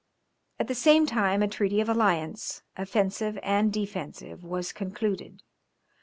At 0.59 0.67
the 0.67 0.73
same 0.73 1.05
time 1.05 1.43
a 1.43 1.47
treaty 1.47 1.79
of 1.79 1.87
alliance, 1.87 2.63
offensive 2.75 3.37
and 3.43 3.71
defensive 3.71 4.43
was 4.43 4.73
concluded. 4.73 5.43